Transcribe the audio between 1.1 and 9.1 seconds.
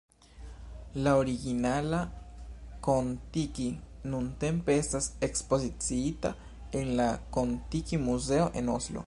originala Kon-Tiki nuntempe estas ekspoziciita en la Kon-Tiki Muzeo en Oslo.